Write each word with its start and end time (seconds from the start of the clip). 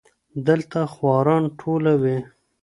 دلته 0.47 0.79
خواران 0.93 1.43
ټوله 1.59 1.93
وي 2.01 2.17